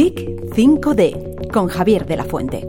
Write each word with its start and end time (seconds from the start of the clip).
Geek 0.00 0.46
5D 0.56 1.50
con 1.52 1.68
Javier 1.68 2.06
de 2.06 2.16
la 2.16 2.24
Fuente. 2.24 2.66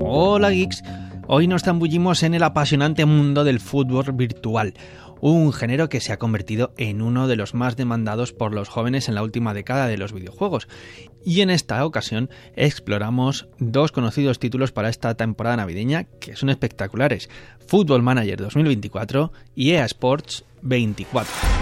Hola 0.00 0.50
geeks, 0.50 0.82
hoy 1.26 1.46
nos 1.46 1.62
zambullimos 1.62 2.22
en 2.22 2.34
el 2.34 2.42
apasionante 2.42 3.06
mundo 3.06 3.44
del 3.44 3.60
fútbol 3.60 4.12
virtual, 4.12 4.74
un 5.22 5.54
género 5.54 5.88
que 5.88 6.02
se 6.02 6.12
ha 6.12 6.18
convertido 6.18 6.74
en 6.76 7.00
uno 7.00 7.28
de 7.28 7.36
los 7.36 7.54
más 7.54 7.76
demandados 7.76 8.34
por 8.34 8.52
los 8.52 8.68
jóvenes 8.68 9.08
en 9.08 9.14
la 9.14 9.22
última 9.22 9.54
década 9.54 9.86
de 9.86 9.96
los 9.96 10.12
videojuegos. 10.12 10.68
Y 11.24 11.40
en 11.40 11.48
esta 11.48 11.82
ocasión 11.86 12.28
exploramos 12.56 13.48
dos 13.58 13.90
conocidos 13.90 14.38
títulos 14.38 14.72
para 14.72 14.90
esta 14.90 15.14
temporada 15.14 15.56
navideña 15.56 16.04
que 16.04 16.36
son 16.36 16.50
espectaculares, 16.50 17.30
Football 17.66 18.02
Manager 18.02 18.36
2024 18.36 19.32
y 19.54 19.70
EA 19.70 19.86
Sports 19.86 20.44
24. 20.60 21.59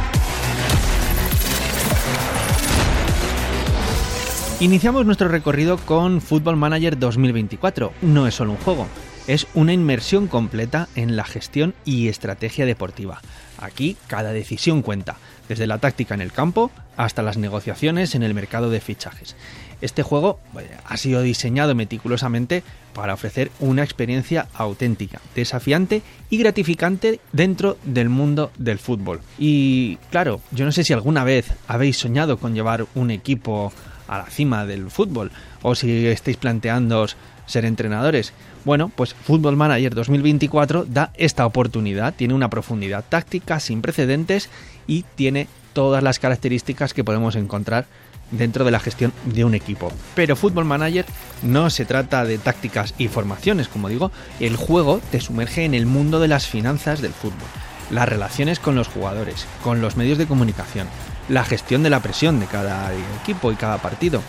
Iniciamos 4.60 5.06
nuestro 5.06 5.28
recorrido 5.28 5.76
con 5.76 6.20
Football 6.20 6.56
Manager 6.56 6.98
2024. 6.98 7.92
No 8.02 8.26
es 8.26 8.34
solo 8.34 8.50
un 8.50 8.56
juego, 8.56 8.88
es 9.28 9.46
una 9.54 9.72
inmersión 9.72 10.26
completa 10.26 10.88
en 10.96 11.14
la 11.14 11.22
gestión 11.22 11.74
y 11.84 12.08
estrategia 12.08 12.66
deportiva. 12.66 13.20
Aquí 13.58 13.96
cada 14.08 14.32
decisión 14.32 14.82
cuenta, 14.82 15.16
desde 15.48 15.68
la 15.68 15.78
táctica 15.78 16.14
en 16.14 16.22
el 16.22 16.32
campo 16.32 16.72
hasta 16.96 17.22
las 17.22 17.36
negociaciones 17.38 18.16
en 18.16 18.24
el 18.24 18.34
mercado 18.34 18.68
de 18.68 18.80
fichajes. 18.80 19.36
Este 19.80 20.02
juego 20.02 20.40
ha 20.84 20.96
sido 20.96 21.22
diseñado 21.22 21.76
meticulosamente 21.76 22.64
para 22.94 23.14
ofrecer 23.14 23.52
una 23.60 23.84
experiencia 23.84 24.48
auténtica, 24.54 25.20
desafiante 25.36 26.02
y 26.30 26.38
gratificante 26.38 27.20
dentro 27.32 27.78
del 27.84 28.08
mundo 28.08 28.50
del 28.58 28.80
fútbol. 28.80 29.20
Y 29.38 29.98
claro, 30.10 30.40
yo 30.50 30.64
no 30.64 30.72
sé 30.72 30.82
si 30.82 30.92
alguna 30.92 31.22
vez 31.22 31.52
habéis 31.68 31.96
soñado 31.96 32.38
con 32.38 32.54
llevar 32.54 32.86
un 32.96 33.12
equipo 33.12 33.72
a 34.08 34.18
la 34.18 34.26
cima 34.26 34.66
del 34.66 34.90
fútbol 34.90 35.30
o 35.62 35.74
si 35.74 36.06
estáis 36.06 36.36
planteándoos 36.36 37.16
ser 37.46 37.64
entrenadores. 37.64 38.32
Bueno, 38.64 38.90
pues 38.94 39.14
Football 39.14 39.56
Manager 39.56 39.94
2024 39.94 40.84
da 40.84 41.10
esta 41.14 41.46
oportunidad, 41.46 42.14
tiene 42.14 42.34
una 42.34 42.50
profundidad 42.50 43.04
táctica 43.08 43.60
sin 43.60 43.82
precedentes 43.82 44.50
y 44.86 45.04
tiene 45.14 45.48
todas 45.72 46.02
las 46.02 46.18
características 46.18 46.94
que 46.94 47.04
podemos 47.04 47.36
encontrar 47.36 47.86
dentro 48.30 48.64
de 48.64 48.70
la 48.70 48.80
gestión 48.80 49.12
de 49.24 49.44
un 49.44 49.54
equipo. 49.54 49.90
Pero 50.14 50.36
Football 50.36 50.66
Manager 50.66 51.06
no 51.42 51.70
se 51.70 51.84
trata 51.84 52.24
de 52.24 52.38
tácticas 52.38 52.94
y 52.98 53.08
formaciones, 53.08 53.68
como 53.68 53.88
digo, 53.88 54.10
el 54.40 54.56
juego 54.56 55.00
te 55.10 55.20
sumerge 55.20 55.64
en 55.64 55.74
el 55.74 55.86
mundo 55.86 56.20
de 56.20 56.28
las 56.28 56.46
finanzas 56.46 57.00
del 57.00 57.12
fútbol, 57.12 57.48
las 57.90 58.08
relaciones 58.08 58.58
con 58.58 58.74
los 58.74 58.88
jugadores, 58.88 59.46
con 59.62 59.80
los 59.80 59.96
medios 59.96 60.18
de 60.18 60.26
comunicación, 60.26 60.88
la 61.28 61.44
gestión 61.44 61.82
de 61.82 61.90
la 61.90 62.00
presión 62.00 62.40
de 62.40 62.46
cada 62.46 62.92
equipo 63.20 63.52
y 63.52 63.56
cada 63.56 63.78
partido. 63.78 64.22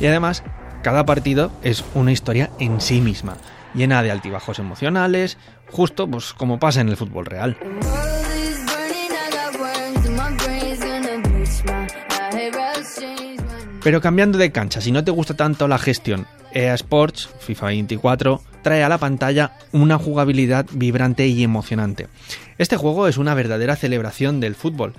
Y 0.00 0.06
además, 0.06 0.42
cada 0.82 1.06
partido 1.06 1.50
es 1.62 1.84
una 1.94 2.12
historia 2.12 2.50
en 2.58 2.80
sí 2.80 3.00
misma, 3.00 3.36
llena 3.74 4.02
de 4.02 4.10
altibajos 4.10 4.58
emocionales, 4.58 5.38
justo 5.70 6.08
pues 6.08 6.32
como 6.32 6.58
pasa 6.58 6.80
en 6.80 6.88
el 6.88 6.96
fútbol 6.96 7.26
real. 7.26 7.56
Pero 13.82 14.00
cambiando 14.00 14.38
de 14.38 14.50
cancha, 14.50 14.80
si 14.80 14.92
no 14.92 15.04
te 15.04 15.10
gusta 15.10 15.34
tanto 15.34 15.68
la 15.68 15.78
gestión, 15.78 16.26
EA 16.54 16.74
Sports, 16.74 17.28
FIFA 17.40 17.66
24, 17.66 18.40
trae 18.62 18.82
a 18.82 18.88
la 18.88 18.96
pantalla 18.96 19.52
una 19.72 19.98
jugabilidad 19.98 20.64
vibrante 20.72 21.26
y 21.26 21.42
emocionante. 21.42 22.08
Este 22.56 22.78
juego 22.78 23.08
es 23.08 23.18
una 23.18 23.34
verdadera 23.34 23.76
celebración 23.76 24.40
del 24.40 24.54
fútbol, 24.54 24.94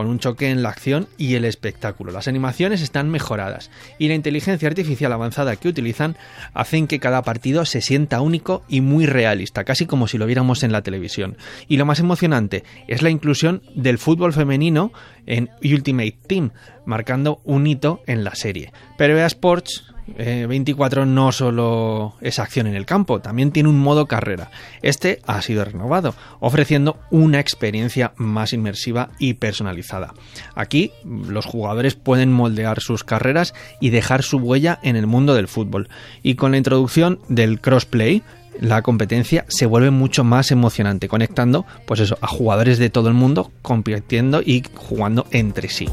con 0.00 0.08
un 0.08 0.18
choque 0.18 0.48
en 0.48 0.62
la 0.62 0.70
acción 0.70 1.08
y 1.18 1.34
el 1.34 1.44
espectáculo. 1.44 2.10
Las 2.10 2.26
animaciones 2.26 2.80
están 2.80 3.10
mejoradas 3.10 3.70
y 3.98 4.08
la 4.08 4.14
inteligencia 4.14 4.66
artificial 4.66 5.12
avanzada 5.12 5.56
que 5.56 5.68
utilizan 5.68 6.16
hacen 6.54 6.86
que 6.86 7.00
cada 7.00 7.20
partido 7.20 7.66
se 7.66 7.82
sienta 7.82 8.22
único 8.22 8.62
y 8.66 8.80
muy 8.80 9.04
realista, 9.04 9.64
casi 9.64 9.84
como 9.84 10.08
si 10.08 10.16
lo 10.16 10.24
viéramos 10.24 10.62
en 10.62 10.72
la 10.72 10.80
televisión. 10.80 11.36
Y 11.68 11.76
lo 11.76 11.84
más 11.84 12.00
emocionante 12.00 12.64
es 12.88 13.02
la 13.02 13.10
inclusión 13.10 13.60
del 13.74 13.98
fútbol 13.98 14.32
femenino 14.32 14.90
en 15.26 15.50
Ultimate 15.62 16.16
Team, 16.26 16.52
marcando 16.86 17.42
un 17.44 17.66
hito 17.66 18.00
en 18.06 18.24
la 18.24 18.34
serie. 18.34 18.72
Pero 18.96 19.18
EA 19.18 19.26
Sports 19.26 19.84
24 20.16 21.02
eh, 21.02 21.06
no 21.06 21.32
solo 21.32 22.14
es 22.20 22.38
acción 22.38 22.66
en 22.66 22.74
el 22.74 22.86
campo, 22.86 23.20
también 23.20 23.52
tiene 23.52 23.68
un 23.68 23.78
modo 23.78 24.06
carrera. 24.06 24.50
Este 24.82 25.20
ha 25.26 25.40
sido 25.42 25.64
renovado, 25.64 26.14
ofreciendo 26.40 26.98
una 27.10 27.40
experiencia 27.40 28.12
más 28.16 28.52
inmersiva 28.52 29.10
y 29.18 29.34
personalizada. 29.34 30.14
Aquí 30.54 30.92
los 31.04 31.46
jugadores 31.46 31.94
pueden 31.94 32.32
moldear 32.32 32.80
sus 32.80 33.04
carreras 33.04 33.54
y 33.80 33.90
dejar 33.90 34.22
su 34.22 34.38
huella 34.38 34.78
en 34.82 34.96
el 34.96 35.06
mundo 35.06 35.34
del 35.34 35.48
fútbol. 35.48 35.88
Y 36.22 36.34
con 36.34 36.52
la 36.52 36.58
introducción 36.58 37.20
del 37.28 37.60
crossplay, 37.60 38.22
la 38.60 38.82
competencia 38.82 39.44
se 39.48 39.66
vuelve 39.66 39.90
mucho 39.90 40.24
más 40.24 40.50
emocionante, 40.50 41.08
conectando 41.08 41.64
pues 41.86 42.00
eso, 42.00 42.18
a 42.20 42.26
jugadores 42.26 42.78
de 42.78 42.90
todo 42.90 43.08
el 43.08 43.14
mundo 43.14 43.50
compitiendo 43.62 44.42
y 44.42 44.62
jugando 44.74 45.26
entre 45.30 45.68
sí. 45.68 45.88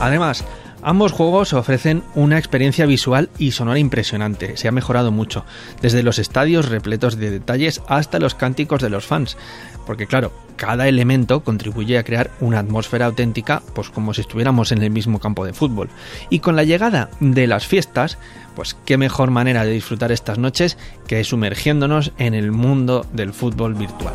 Además, 0.00 0.44
Ambos 0.80 1.10
juegos 1.10 1.54
ofrecen 1.54 2.04
una 2.14 2.38
experiencia 2.38 2.86
visual 2.86 3.30
y 3.36 3.50
sonora 3.50 3.80
impresionante, 3.80 4.56
se 4.56 4.68
ha 4.68 4.72
mejorado 4.72 5.10
mucho, 5.10 5.44
desde 5.82 6.04
los 6.04 6.20
estadios 6.20 6.68
repletos 6.68 7.16
de 7.16 7.30
detalles 7.30 7.82
hasta 7.88 8.20
los 8.20 8.36
cánticos 8.36 8.80
de 8.80 8.90
los 8.90 9.04
fans, 9.04 9.36
porque 9.86 10.06
claro, 10.06 10.32
cada 10.56 10.86
elemento 10.86 11.42
contribuye 11.42 11.98
a 11.98 12.04
crear 12.04 12.30
una 12.40 12.60
atmósfera 12.60 13.06
auténtica, 13.06 13.60
pues 13.74 13.90
como 13.90 14.14
si 14.14 14.20
estuviéramos 14.20 14.70
en 14.70 14.82
el 14.82 14.90
mismo 14.90 15.18
campo 15.18 15.44
de 15.44 15.52
fútbol. 15.52 15.88
Y 16.30 16.38
con 16.38 16.54
la 16.54 16.64
llegada 16.64 17.10
de 17.18 17.46
las 17.48 17.66
fiestas, 17.66 18.18
pues 18.54 18.76
qué 18.84 18.96
mejor 18.96 19.30
manera 19.30 19.64
de 19.64 19.72
disfrutar 19.72 20.12
estas 20.12 20.38
noches 20.38 20.78
que 21.08 21.24
sumergiéndonos 21.24 22.12
en 22.18 22.34
el 22.34 22.52
mundo 22.52 23.04
del 23.12 23.32
fútbol 23.32 23.74
virtual. 23.74 24.14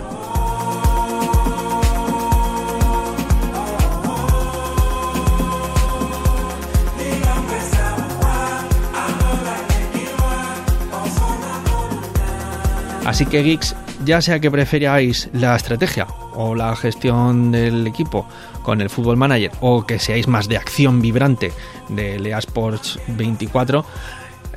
Así 13.13 13.27
que 13.27 13.43
geeks, 13.43 13.75
ya 14.05 14.23
sea 14.23 14.39
que 14.39 14.49
preferáis 14.49 15.29
la 15.33 15.55
estrategia 15.55 16.07
o 16.33 16.55
la 16.55 16.75
gestión 16.75 17.51
del 17.51 17.85
equipo 17.85 18.27
con 18.63 18.81
el 18.81 18.89
Football 18.89 19.17
Manager 19.17 19.51
o 19.61 19.85
que 19.85 19.99
seáis 19.99 20.27
más 20.27 20.47
de 20.47 20.57
acción 20.57 20.99
vibrante 20.99 21.53
de 21.89 22.17
Lea 22.17 22.39
Sports 22.39 22.97
24, 23.09 23.85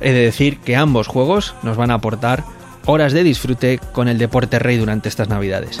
he 0.01 0.11
de 0.11 0.21
decir 0.21 0.57
que 0.57 0.75
ambos 0.75 1.05
juegos 1.05 1.53
nos 1.61 1.77
van 1.77 1.91
a 1.91 1.93
aportar 1.93 2.45
horas 2.87 3.13
de 3.13 3.23
disfrute 3.23 3.79
con 3.91 4.07
el 4.07 4.17
deporte 4.17 4.57
rey 4.57 4.77
durante 4.77 5.07
estas 5.07 5.29
navidades. 5.29 5.79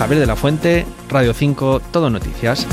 Javier 0.00 0.18
de 0.18 0.26
la 0.26 0.34
Fuente, 0.34 0.86
Radio 1.08 1.34
5, 1.34 1.82
Todo 1.92 2.10
Noticias. 2.10 2.66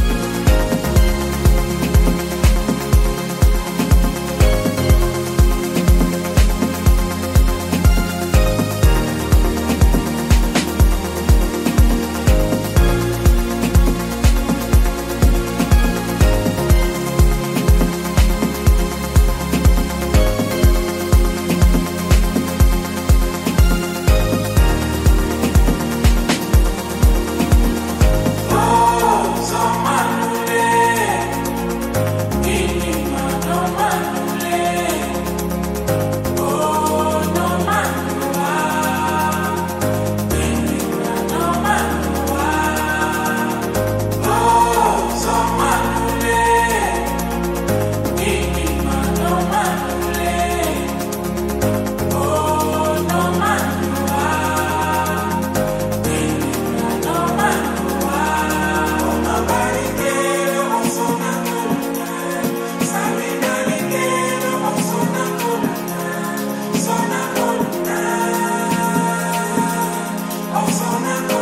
moment. 70.94 71.33